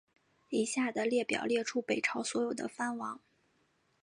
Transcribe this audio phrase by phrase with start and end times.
[0.49, 3.19] 以下的列表列出北朝所有的藩王。